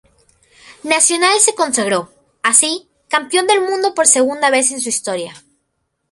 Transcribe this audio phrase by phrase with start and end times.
[0.81, 2.11] Nacional se consagró,
[2.41, 5.35] así, campeón del mundo por segunda vez en su historia.